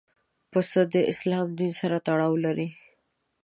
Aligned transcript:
پسه 0.51 0.81
د 0.93 0.95
اسلام 1.11 1.47
دین 1.59 1.71
سره 1.81 1.97
تړاو 2.07 2.33
لري. 2.45 2.69